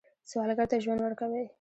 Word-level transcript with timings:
سوالګر 0.29 0.67
ته 0.71 0.75
ژوند 0.83 0.99
ورکوئ 1.03 1.45